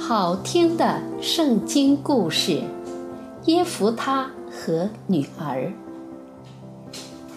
[0.00, 2.62] 好听的圣经故事：
[3.44, 5.72] 耶弗他和女儿。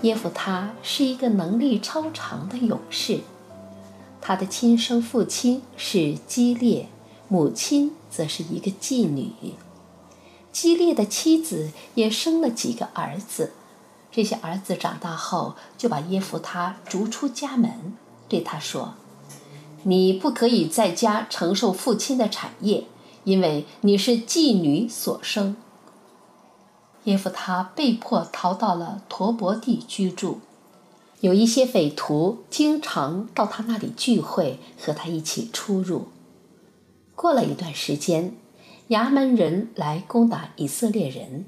[0.02, 3.20] 耶弗他是一个能力超常的勇士，
[4.22, 6.88] 他的亲生父亲是基列，
[7.28, 9.34] 母亲则是一个妓女。
[10.54, 13.52] 基列的妻子也生了几个儿子，
[14.10, 17.94] 这些儿子长大后就把耶弗他逐出家门，
[18.30, 18.96] 对他说。
[19.86, 22.86] 你不可以在家承受父亲的产业，
[23.26, 25.58] 因为你是妓女所生。
[27.04, 30.40] 耶弗他被迫逃到了陀伯地居住，
[31.20, 36.08] 有一些匪徒经常到他那里聚会，和他一起出入。
[37.14, 38.38] 过了一段时间，
[38.88, 41.46] 衙门人来攻打以色列人，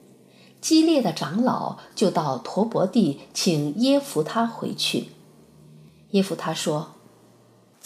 [0.60, 5.06] 基列的长老就到陀伯地请耶弗他回去。
[6.12, 6.95] 耶弗他说。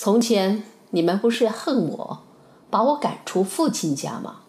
[0.02, 2.23] 从前你们不是恨我，
[2.70, 4.43] 把我赶出父亲家吗？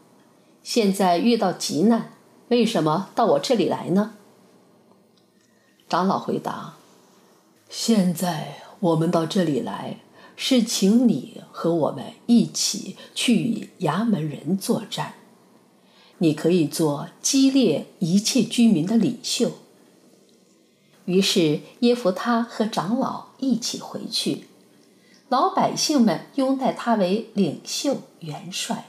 [0.63, 2.13] 现在遇到急难，
[2.51, 4.13] 为什么到我这里来呢？
[5.89, 6.75] 长老回答
[7.69, 9.97] ：“现在我们到这里来，
[10.37, 15.15] 是请你和我们一起去与衙门人作战。
[16.19, 19.51] 你可以做激烈一切居民的领袖。”
[21.07, 24.45] 于是耶弗他和长老一起回去。
[25.31, 28.87] 老百姓们拥戴他为领袖元帅。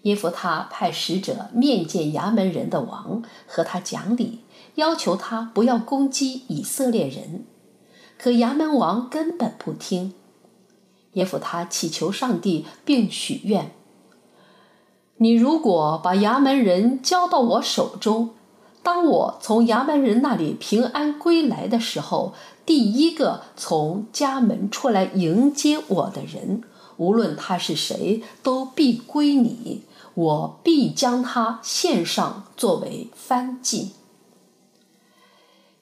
[0.00, 4.40] 耶弗他派使者面见衙门人的王，和他讲理，
[4.76, 7.44] 要求他不要攻击以色列人。
[8.16, 10.14] 可衙门王根本不听。
[11.12, 13.72] 耶弗他祈求上帝，并许愿：
[15.18, 18.30] 你如果把衙门人交到我手中，
[18.84, 22.34] 当我从衙门人那里平安归来的时候，
[22.66, 26.62] 第一个从家门出来迎接我的人，
[26.98, 29.82] 无论他是谁，都必归你。
[30.12, 33.92] 我必将他献上作为燔祭。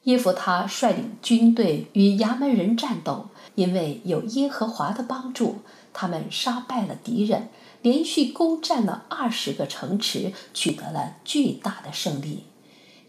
[0.04, 3.26] 耶弗他率领军队与衙门人战斗，
[3.56, 5.56] 因为有耶和华的帮助，
[5.92, 7.48] 他们杀败了敌人，
[7.82, 12.44] 连续攻占了二十个城池，取得了巨大的胜利。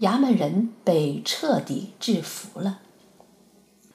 [0.02, 2.80] 衙门人被彻底制服了。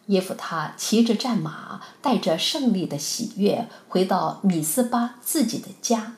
[0.07, 6.17] 耶夫他骑着战马，带着胜利的喜悦，回到米斯巴自己的家，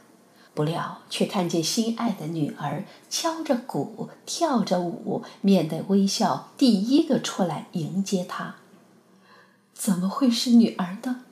[0.55, 8.55] 不料却看见心爱的女儿敲着鼓，跳着舞，面带微笑，第一个出来迎接他。
[9.75, 11.23] 怎么会是女儿呢？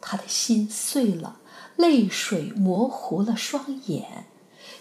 [0.00, 1.36] 他的心碎了，
[1.76, 4.26] 泪水模糊了双眼。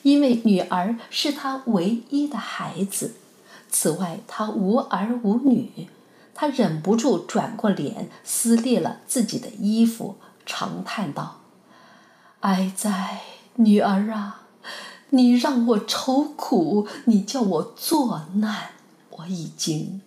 [0.04, 3.16] 因为女儿是他唯一的孩子，
[3.70, 5.88] 此外他无儿无女，
[6.34, 11.42] 他忍不住转过脸，撕裂了自己的衣服，长叹道
[12.42, 13.22] ：“哀哉，
[13.56, 14.48] 女儿啊，
[15.12, 18.72] 你让我愁苦，你叫我作难，
[19.12, 20.02] 我已经。”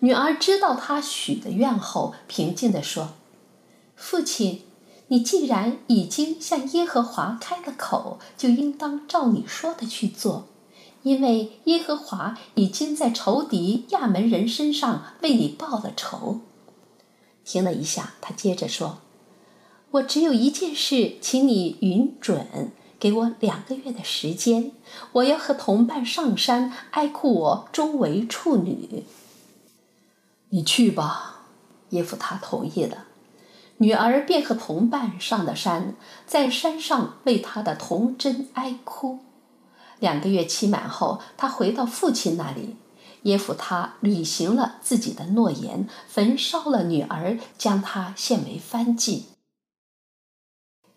[0.00, 3.14] 女儿知道他许的愿后，平静地说
[3.96, 4.62] ：“父亲。”
[5.08, 10.48] 你既然已经向耶和华开了口，就应当照你说的去做，
[11.02, 16.40] 因为耶和华已经在仇敌亚扪人身上为你报了仇。
[17.44, 18.98] 停了一下，他接着说
[19.92, 24.72] ：“我只有一件事，请你允准，给我两个月的时间，
[25.12, 29.04] 我要和同伴上山哀哭我周围处女。”
[30.50, 31.46] 你去吧，
[31.90, 33.06] 耶弗他同意了。
[33.78, 35.94] 女儿便和同伴上了山，
[36.26, 39.20] 在山上为她的童真哀哭。
[40.00, 42.76] 两个月期满后，她回到父亲那里。
[43.22, 49.26] 耶弗他履行了自己的诺言，焚烧了女儿，将她献为燔祭。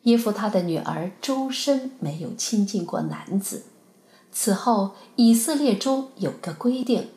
[0.03, 3.63] 耶弗他的女儿终身没有亲近过男子。
[4.31, 7.09] 此后，以色列中有个规定。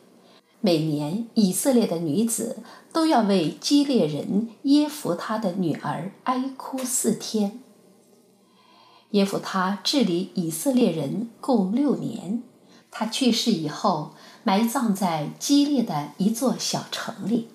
[0.65, 7.59] 每年，以色列的女子都要为基列人耶弗他的女儿哀哭四天。
[9.11, 12.41] 耶弗他治理以色列人共六年。
[12.89, 17.49] 他去世以后，埋葬在基列的一座小城里。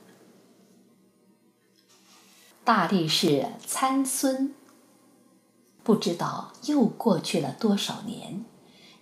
[2.62, 4.54] 大力士参孙，
[5.82, 8.44] 不知道又过去了多少年。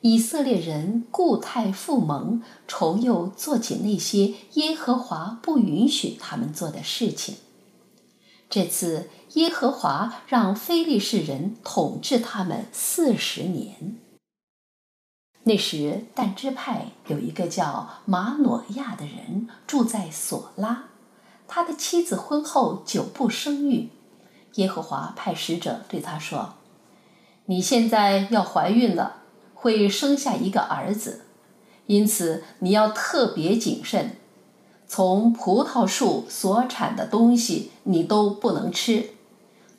[0.01, 7.37] 以色列人故态复萌，重又做起那些耶和华不允许他们做的事情。
[8.49, 13.99] 这次耶和华让非利士人统治他们四十年。
[15.43, 20.91] 那时但支派有一个叫玛挪亚的人住在索拉，
[21.49, 23.91] 他的妻子婚后久不生育。
[24.55, 26.55] 耶和华派使者对他说
[27.47, 29.25] ：“你现在要怀孕了，
[29.61, 31.23] 会生下一个儿子，
[31.87, 34.17] 因此你要特别谨慎。
[34.87, 39.11] 从葡萄树所产的东西你都不能吃，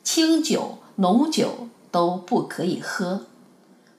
[0.04, 3.26] 清酒、浓酒都不可以喝，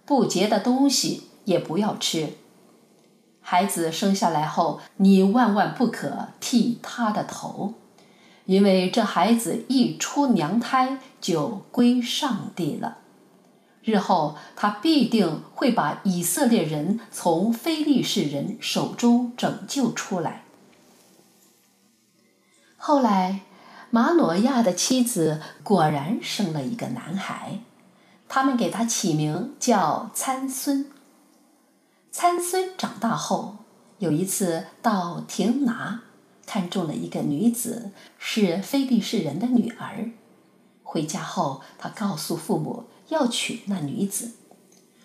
[0.05, 2.33] 不洁的东西也不要吃。
[3.41, 7.73] 孩子生下来后，你万万不可剃他的头。”
[8.45, 12.97] 因为这孩子一出娘胎就归上帝了，
[13.83, 20.43] 日后他必定会把以色列人从非利士人手中拯救出来。
[22.77, 23.41] 后来，
[23.89, 27.59] 玛诺亚的妻子果然生了一个男孩，
[28.27, 30.89] 他们给他起名叫参孙。
[32.11, 33.57] 参孙长大后，
[33.99, 36.01] 有一次到亭拿。
[36.43, 40.11] 看中了一个女子，是非利士人的女儿。
[40.83, 44.31] 回家后，他告诉父母要娶那女子。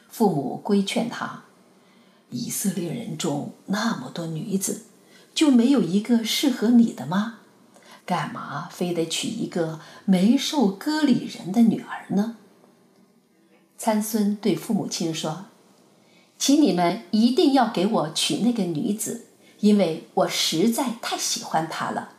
[0.09, 1.43] 父母规劝他：
[2.31, 4.85] 以色列人中那么多女子，
[5.35, 7.41] 就没有一个适合你的吗？
[8.07, 12.37] 干嘛非得娶一个没受割礼人的女儿呢？
[13.77, 15.47] 参孙对父母亲说
[16.39, 19.27] ：“请你们一定要给我娶那个女子。”
[19.61, 22.11] 因为我实在太喜欢她了。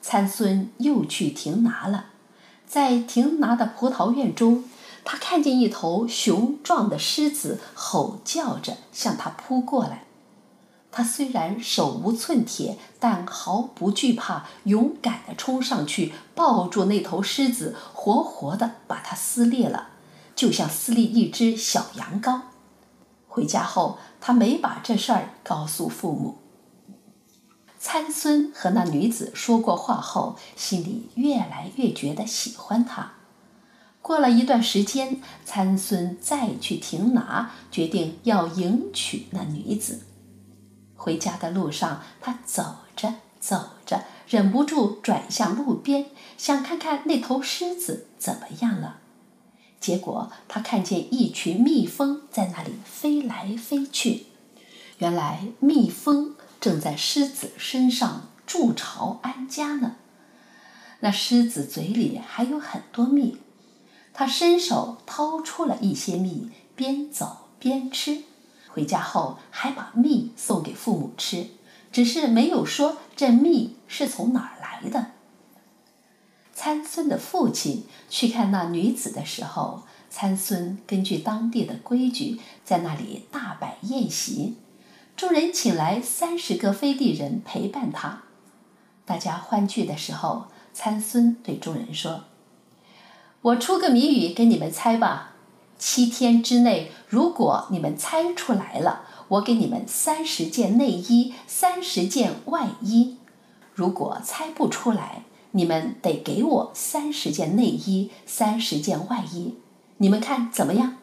[0.00, 2.10] 参孙又去亭拿了，
[2.66, 4.64] 在亭拿的葡萄园中，
[5.04, 10.04] 他看见一头雄壮的狮子吼叫着向他扑过来。
[10.90, 19.88] 他虽然手无寸铁，但毫不惧怕，勇敢地冲上去，抱住那头狮子，活活地把它撕裂了，
[20.36, 22.42] 就像撕裂一只小羊羔。
[23.26, 26.38] 回家后，他没把这事儿告诉父母。
[27.84, 33.12] 参孙和那女子说过话后，心里越来越觉得喜欢她。
[34.00, 40.00] 过了一段时间，参孙再去停拿，决定要迎娶那女子。
[40.96, 46.06] 回家的路上，他走着走着，忍不住转向路边，
[46.38, 49.00] 想看看那头狮子怎么样了。
[49.78, 54.24] 结果他看见一群蜜蜂在那里飞来飞去，
[54.96, 56.33] 原来蜜蜂
[56.64, 59.96] 正在狮子身上筑巢安家呢。
[61.00, 63.36] 那狮子嘴里还有很多蜜，
[64.14, 68.22] 他伸手掏出了一些蜜，边走边吃。
[68.70, 71.48] 回家后还把蜜送给父母吃，
[71.92, 75.10] 只是没有说这蜜是从哪儿来的。
[76.54, 84.56] 参孙的父亲去看那女子的时候，参孙根据当地的规矩，在那里大摆宴席，
[85.16, 88.22] 众人请来三十个非利人陪伴他。
[89.04, 92.24] 大家欢聚的时候，参孙对众人说
[93.42, 95.34] ：“我出个谜语给你们猜吧，
[95.78, 103.18] 七天之内，如果你们猜出来了，我给你们三十件内衣，三十件外衣；
[103.72, 105.22] 如果猜不出来，
[105.52, 109.54] 你们得给我三十件内衣，三十件外衣，
[109.98, 110.96] 你们看怎么样？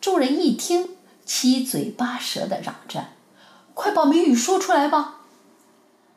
[0.00, 0.88] 众人一听，
[1.32, 3.10] 七嘴八舌地嚷着
[3.72, 5.20] ：“快把谜语说出来吧！”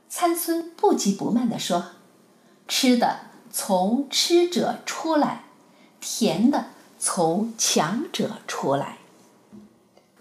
[0.09, 1.91] 参孙不急不慢地说
[2.67, 3.19] ：“吃的
[3.51, 5.43] 从吃者出来，
[6.01, 8.97] 甜的从强者出来。”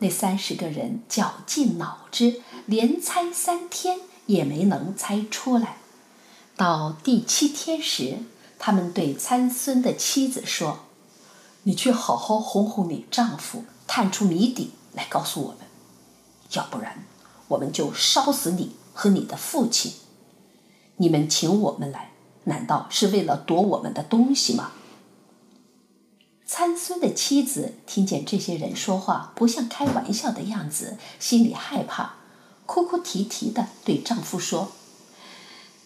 [0.01, 5.79] 那三十个人绞尽脑汁，连猜三天也没能猜出来。
[6.55, 8.19] 到第七天时，
[8.59, 10.81] 他们对参孙的妻子说
[11.65, 15.59] ：“你去好好哄哄你丈夫，探出谜底来告诉我们，
[16.53, 17.05] 要不然
[17.49, 19.93] 我们就烧死你和你的父亲。
[20.97, 22.13] 你们请我们来，
[22.45, 24.73] 难道是为了夺我们的东西吗？”
[26.45, 32.17] 参孙的妻子听见这些人说话不像开玩笑的样子，心里害怕，
[32.67, 34.73] 哭哭啼啼的对丈夫说。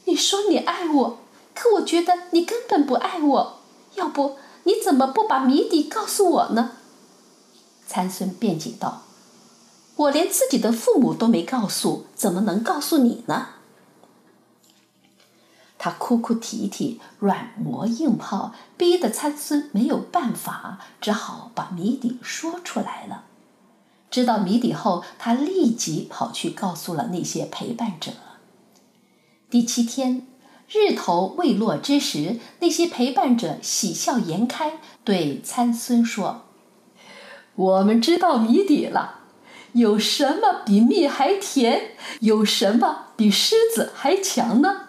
[0.06, 1.18] 你说你爱我，
[1.54, 3.60] 可我觉得你根本不爱我。
[3.94, 6.72] 要不你怎么不把谜底告诉我呢？
[7.86, 9.02] 参孙辩解道
[9.96, 13.48] ：“我连自己的父母都没告诉，怎么能告诉你呢？”
[15.78, 23.24] 他哭哭啼啼，软磨硬泡，逼得参孙没有办法，只好把谜底说出来了。
[24.10, 28.12] 知道谜底后，他立即跑去告诉了那些陪伴者。
[29.50, 30.26] 第七天，
[30.68, 36.45] 日头未落之时，那些陪伴者喜笑颜开，对参孙说
[37.56, 39.20] ：“我们知道谜底了。
[39.72, 41.96] 有什么比蜜还甜？
[42.20, 44.88] 有什么比狮子还强呢？”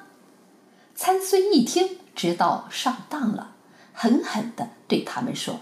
[0.95, 3.51] 参孙一听，知道上当了，
[3.93, 5.59] 狠狠地对他们说：“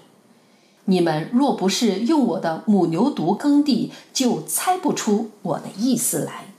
[0.86, 6.54] 你们若不是用我的母牛犊耕地，就猜不出我的意思来。”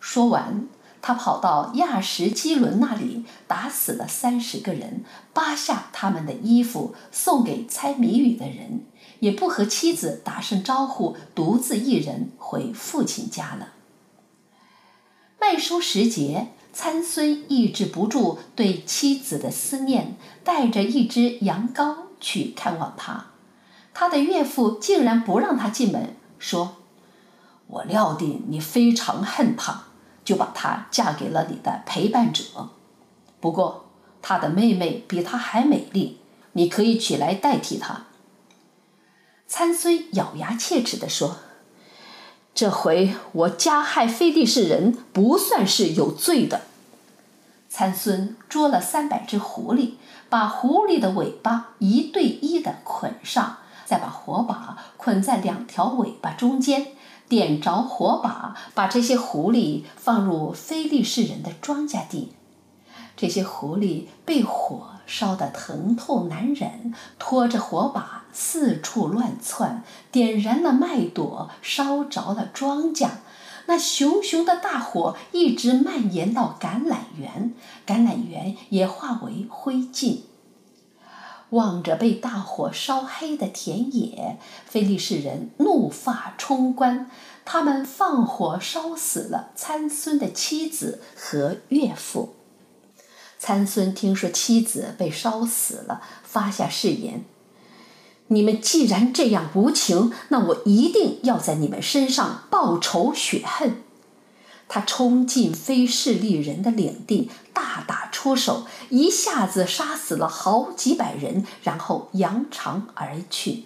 [0.00, 0.66] 说完，
[1.02, 8.84] 他跑到亚实基伦那里，打死了三十个人，扒下他们的衣服，送给猜谜语的人，
[9.20, 13.74] 也不和妻子打声招呼，独自一人回父亲家了。
[15.40, 23.26] 麦收时节，参孙抑制不住对妻子的思念，带着一只羊羔去看望他。
[23.94, 26.76] 他的岳父竟然不让他进门，说
[27.66, 29.84] ：“我料定你非常恨他。”
[30.30, 32.44] 就把她嫁给了你的陪伴者。
[33.40, 33.86] 不过，
[34.22, 36.20] 她的妹妹比她还美丽，
[36.52, 38.04] 你可以取来代替她。
[39.48, 41.38] 参孙咬牙切齿地说
[42.54, 46.60] ：“这回我加害非利士人，不算是有罪的。”
[47.68, 49.94] 参孙捉了三百只狐狸，
[50.28, 56.92] 把狐狸的尾巴一对一的捆上，再把火把捆在两条尾巴中间。
[57.30, 62.32] 点着火把，把这些狐狸放入非利士人的庄稼地。
[63.16, 73.08] 这些狐狸被火烧得疼痛难忍，拖着火把四处乱窜，点燃了麦垛，烧着了庄稼。
[73.66, 77.54] 那熊熊的大火一直蔓延到橄榄园，
[77.86, 80.22] 橄榄园也化为灰烬。
[81.50, 87.10] 望着被大火烧黑的田野，菲利士人怒发冲冠，
[87.44, 92.34] 他们放火烧死了参孙的妻子和岳父。
[93.38, 97.24] 参孙听说妻子被烧死了，发下誓言
[98.28, 103.82] ：“你们既然这样无情，那我一定要在你们身上报仇雪恨。”
[104.72, 113.64] 他冲进非势利人的领地，大打出手，一下子杀死了好几百人，然后扬长而去，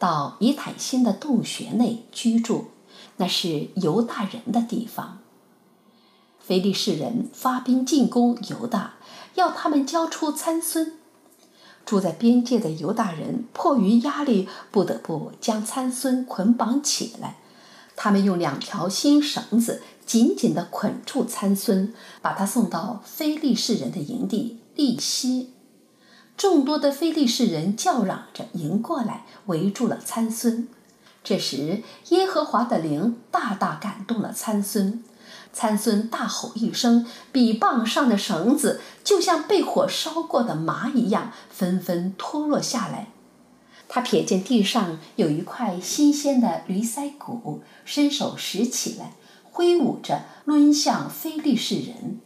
[0.00, 2.72] 到以坦辛的洞穴内居住，
[3.18, 5.18] 那是犹大人的地方。
[6.40, 8.94] 非利士人发兵进攻犹大，
[9.36, 10.94] 要他们交出参孙。
[11.86, 17.36] 住在边界的犹大人迫于压力，不得不将参孙捆绑起来。
[17.94, 25.52] 他们用两条新绳子紧紧地捆住参孙，把他送到非利士人的营地利希。
[26.36, 30.66] 众多的非利士人叫嚷着迎过来，围住了参孙。
[31.22, 35.04] 这时，耶和华的灵大大感动了参孙。
[35.52, 43.10] 参孙大吼一声，臂膀上的绳子就像被火烧过的麻一样，纷纷脱落下来。
[43.86, 49.14] 他瞥见地上有一块新鲜的驴腮骨，伸手拾起来，
[49.50, 52.20] 挥舞着抡向非利士人。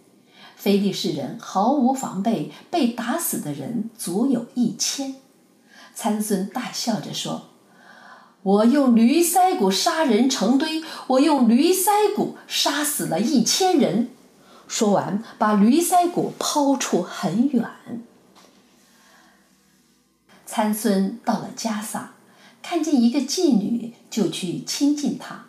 [0.57, 5.17] 非利士人毫无防备，被打死的人足有一千。
[5.95, 7.51] 参孙大笑着说
[8.43, 14.11] ：“我用驴腮骨杀人成堆，我用驴腮骨杀死了一千人。”
[14.67, 17.69] 说完，把驴腮骨抛出很远。
[20.47, 22.15] 参孙到了迦萨，
[22.63, 25.45] 看见一个妓女，就去亲近她，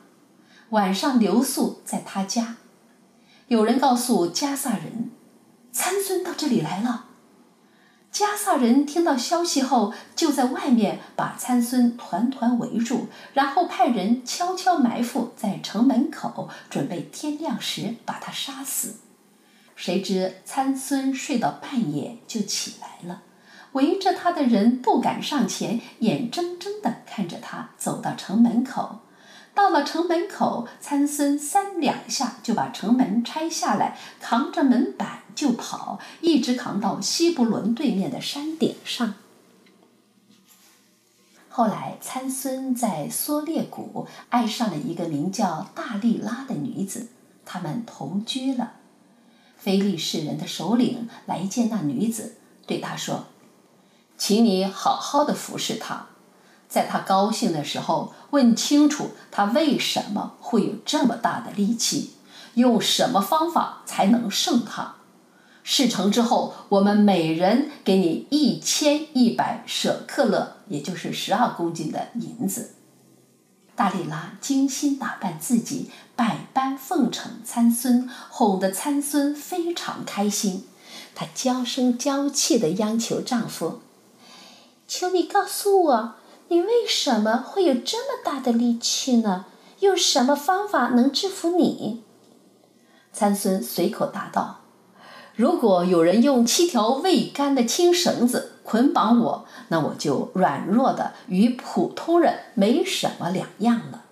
[0.70, 2.58] 晚上留宿在他家。
[3.48, 5.12] 有人告诉加萨人，
[5.72, 7.06] 参孙到这里来了。
[8.12, 18.96] 加萨人听到消息后，就在外面把参孙团团围住，然后派人悄悄埋伏在城门口，准备天亮时把他杀死。
[19.76, 23.24] 谁知参孙睡到半夜就起来了。
[23.74, 29.00] 围着他的人不敢上前，眼睁睁地看着他走到城门口。
[29.56, 39.16] 到了城门口，参孙三两下就把城门拆下来，扛着门板就跑，一直扛到西布伦对面的山顶上。
[41.50, 47.08] 后来，参孙在梭列谷爱上了一个名叫大力拉的女子，
[47.46, 48.74] 他们同居了。
[49.58, 52.36] 非利士人的首领来见那女子，
[52.68, 53.28] 对她说。
[54.18, 56.08] 请你好好的服侍他，
[56.68, 62.14] 在他高兴的时候，问清楚他为什么会有这么大的力气，
[62.56, 64.96] 用什么方法才能胜他。
[65.64, 72.76] 事成之后，我们每人给你一千一百舍克勒，也就是十二公斤的银子。
[73.76, 80.68] 大利拉精心打扮自己，百般奉承参孙，哄得参孙非常开心。
[81.16, 83.82] 她娇声娇气地央求丈夫。
[84.88, 86.16] 求你告诉我，
[86.48, 89.46] 你为什么会有这么大的力气呢？
[89.80, 92.04] 用什么方法能制服你？
[93.12, 94.62] 参孙随口答道
[95.36, 104.04] ：“如果有人用七条未干的青绳子捆绑我，那我就软弱的与普通人没什么两样了。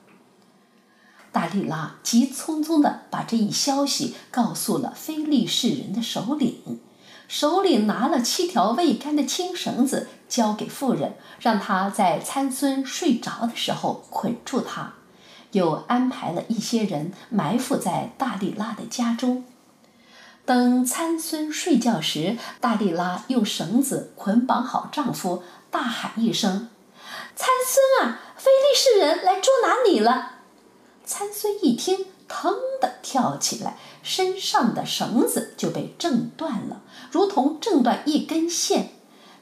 [1.32, 6.80] 大利拉急匆匆地把这一消息告诉了非利士人的首领，
[7.28, 14.94] 首领拿了七条未干的青绳子交给妇人，让她在参孙睡着的时候捆住他，
[15.52, 19.46] 又安排了一些人埋伏在大利拉的家中。
[20.44, 26.68] 等参孙睡觉时，大利拉用绳子捆绑好丈夫，大喊一声
[27.38, 30.40] ：“参孙啊，非利士人来捉拿你了！”
[31.06, 38.93] 参孙一听，腾地跳起来，身上的绳子就被挣断了，如同挣断一根线。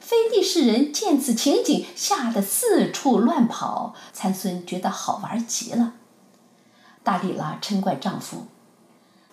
[0.02, 3.94] 菲利士人见此情景，吓得四处乱跑。
[4.12, 5.94] 参孙觉得好玩极了。
[7.04, 8.46] 大力拉嗔怪丈夫：“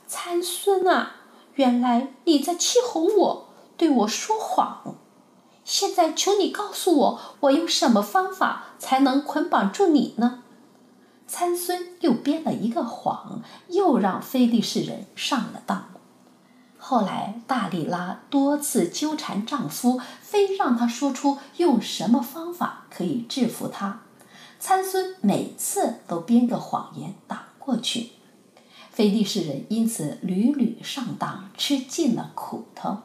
[0.08, 1.16] 参孙啊！”
[1.56, 4.96] 原来你在欺哄我，对我说谎。
[5.66, 10.44] 现在求你告诉我，我用什么方法才能捆绑住你呢？
[11.28, 15.90] 参孙又编了一个谎，又让非利士人上了当。
[16.90, 24.00] 后来大利拉多次纠缠丈夫，非让他说出用什么方法可以制服他。
[24.60, 28.14] 参孙每次都编个谎言挡过去。
[28.92, 32.98] 非利士人因此屡屡上当，吃尽了苦头。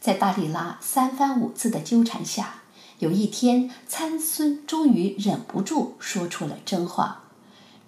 [0.00, 2.62] 在大利拉三番五次的纠缠下，
[2.98, 7.22] 有一天，参孙终于忍不住说出了真话：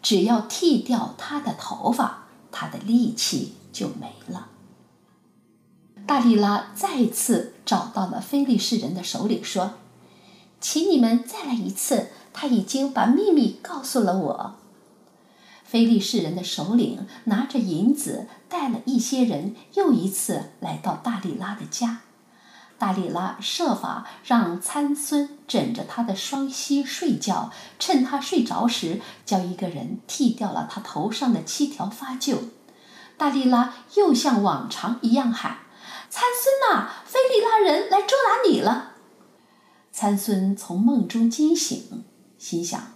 [0.00, 4.50] 只要剃掉他的头发，他的力气就没了。
[6.06, 9.74] 大利拉再次找到了非利士人的首领，说
[10.60, 14.54] ：“请你们再来一次，他已经把秘密告诉了我。”
[15.64, 22.02] 非利士人的首领拿着银子，带了一些人，又一次来到大利拉的家。
[22.76, 32.36] 大利拉设法让参孙枕着他的双膝睡觉，趁他睡着时，叫一个人剃掉了他头上的七条发髻。
[33.16, 35.58] 大利拉又像往常一样喊
[36.10, 38.92] ：“参孙呐，菲利拉人来捉拿你了。”
[39.92, 42.04] 参孙从梦中惊醒，
[42.38, 42.92] 心想：“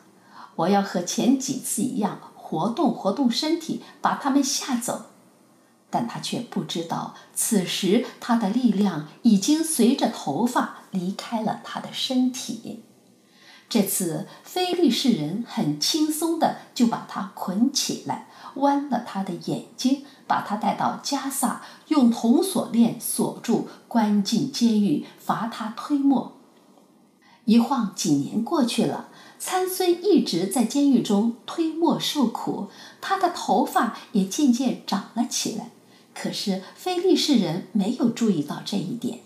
[0.56, 5.10] 我要和前几次一样。”活动活动身体，把他们吓走，
[5.90, 12.84] 但他却不知道，此时他的力量已经随着头发离开了他的身体。
[13.68, 26.32] 这次非利士人很轻松地就把他捆起来，剜了他的眼睛，把他带到加萨，用铜锁链锁住，关进监狱，罚他推磨。
[27.44, 29.08] 一晃几年过去了。
[29.40, 35.70] 参孙一直在监狱中推磨受苦，他的头发也渐渐长了起来。
[36.12, 39.20] 可是非利士人没有注意到这一点。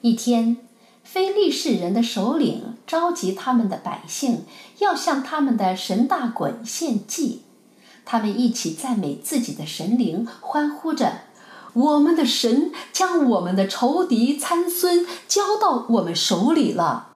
[0.00, 0.56] 一天，
[1.04, 4.42] 非利士人的首领召集他们的百姓，
[4.80, 7.42] 要向他们的神大衮献祭。
[8.10, 11.24] 他们一起赞美自己的神灵，欢呼着
[11.74, 17.12] ：“我们的神将我们的仇敌参孙交到我们手里了。”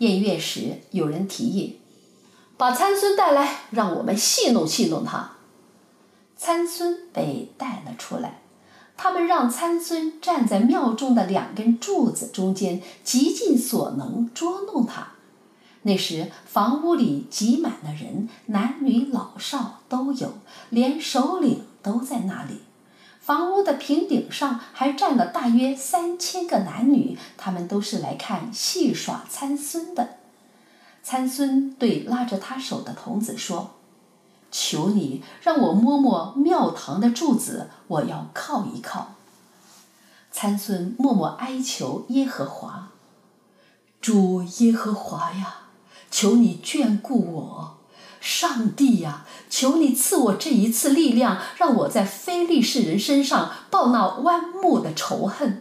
[0.00, 1.80] 宴乐时，有人提议，
[2.56, 5.32] 把参孙带来，让我们戏弄戏弄他。
[6.38, 8.40] 参孙被带了出来，
[8.96, 15.13] 他们让参孙站在庙中的两根柱子中间，极尽所能捉弄他。
[15.84, 20.34] 那时房屋里挤满了人，男女老少都有，
[20.70, 22.62] 连首领都在那里。
[23.20, 30.16] 房屋的平顶上还站了大约三千个男女，他们都是来看戏耍参孙的。
[31.02, 33.72] 参孙对拉着他手的童子说
[34.50, 39.14] ：“求你让我摸摸庙堂的柱子，我要靠一靠。”
[40.32, 42.88] 参孙默默哀求耶和华
[44.00, 45.56] ：“主耶和华呀，
[46.14, 47.78] 求你眷顾我。”
[48.22, 55.60] 上帝呀，求你赐我这一次力量，让我在非利士人身上报那弯木的仇恨。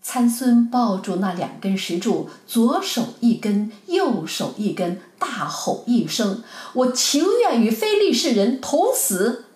[0.00, 9.46] 参孙抱住那两根石柱，左手一根，右手一根，大吼一声：“我情愿与非利士人同死！”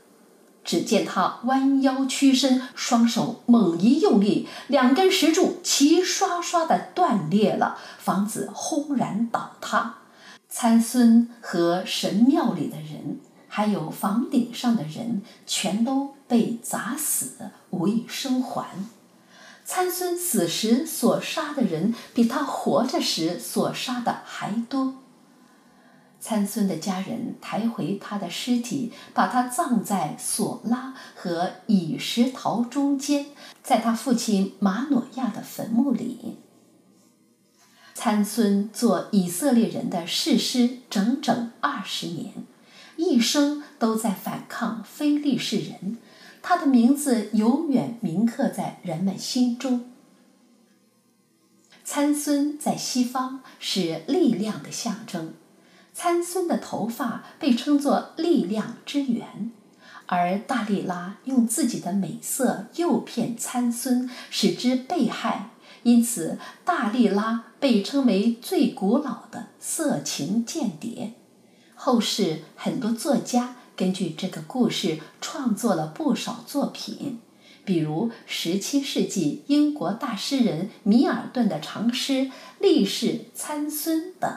[0.67, 9.95] 只见他弯腰屈身，双手猛一用力，两根石柱齐刷刷地断裂了，房子轰然倒塌。
[10.51, 18.67] 参孙和神庙里的人，还有房顶上的人，全都被砸死，无一生还。
[19.65, 24.95] 参孙死时所杀的人，比他活着时所杀的还多。
[26.27, 33.27] 参孙的家人抬回他的尸体，把他葬在索拉和以实陶中间，
[33.63, 36.39] 在他父亲玛努亚的坟墓里。
[37.95, 42.33] 参孙做以色列人的士师整整二十年，
[42.97, 45.97] 一生都在反抗非利士人，
[46.43, 49.93] 他的名字永远铭刻在人们心中。
[51.85, 55.35] 参孙在西方是力量的象征，
[55.99, 59.51] 参孙的头发被称作力量之源，
[60.05, 65.53] 而大利拉用自己的美色诱骗参孙，使之被害。
[65.85, 71.15] 因此，大利拉被称为最古老的色情间谍。
[71.75, 77.21] 后世很多作家根据这个故事创作了不少作品，
[77.65, 82.13] 比如17世纪英国大诗人米尔顿的长诗
[82.61, 84.31] 《力士参孙》等。